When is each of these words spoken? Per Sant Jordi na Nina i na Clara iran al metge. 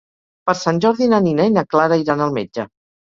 Per 0.49 0.53
Sant 0.61 0.79
Jordi 0.85 1.09
na 1.13 1.19
Nina 1.25 1.47
i 1.49 1.53
na 1.59 1.65
Clara 1.75 1.99
iran 2.05 2.25
al 2.27 2.35
metge. 2.39 2.67